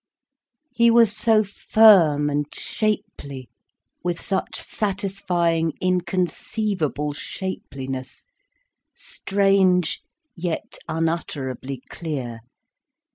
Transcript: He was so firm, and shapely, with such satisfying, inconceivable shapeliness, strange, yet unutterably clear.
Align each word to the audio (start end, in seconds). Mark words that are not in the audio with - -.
He 0.73 0.89
was 0.89 1.15
so 1.15 1.43
firm, 1.43 2.27
and 2.27 2.47
shapely, 2.55 3.49
with 4.03 4.19
such 4.19 4.55
satisfying, 4.55 5.73
inconceivable 5.79 7.13
shapeliness, 7.13 8.25
strange, 8.95 10.01
yet 10.35 10.79
unutterably 10.89 11.83
clear. 11.87 12.39